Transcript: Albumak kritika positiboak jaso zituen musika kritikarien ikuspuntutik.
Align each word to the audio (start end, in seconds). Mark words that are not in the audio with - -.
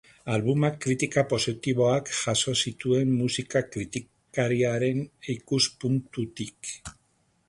Albumak 0.35 0.77
kritika 0.83 1.23
positiboak 1.33 2.07
jaso 2.21 2.53
zituen 2.67 3.11
musika 3.17 3.61
kritikarien 3.75 5.05
ikuspuntutik. 5.35 6.73